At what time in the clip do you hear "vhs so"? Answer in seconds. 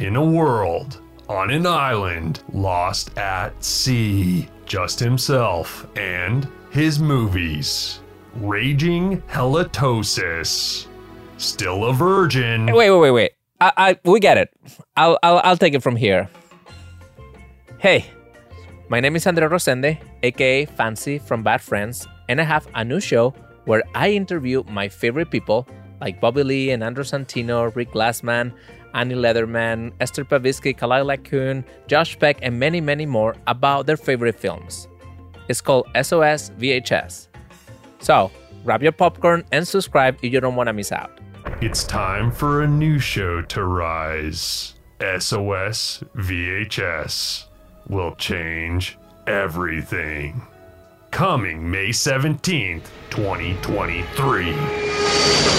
36.58-38.30